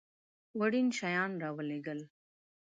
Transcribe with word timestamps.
وړین 0.59 0.87
شیان 0.97 1.31
را 1.41 1.49
ولېږل. 1.57 1.99